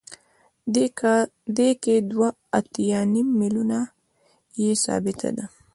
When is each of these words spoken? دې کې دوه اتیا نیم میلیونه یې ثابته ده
دې 1.55 1.69
کې 1.83 1.95
دوه 2.11 2.29
اتیا 2.57 2.99
نیم 3.13 3.27
میلیونه 3.39 3.79
یې 4.61 4.69
ثابته 4.83 5.29
ده 5.37 5.45